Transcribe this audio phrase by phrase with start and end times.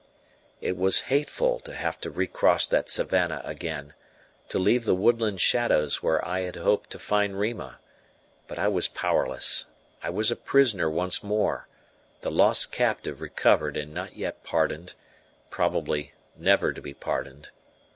[0.61, 3.93] It was hateful to have to recross that savannah again,
[4.49, 7.77] to leave the woodland shadows where I had hoped to find Rima;
[8.47, 9.67] but I was powerless:
[10.01, 11.67] I was a prisoner once more,
[12.21, 14.95] the lost captive recovered and not yet pardoned,
[15.51, 17.49] probably never to be pardoned.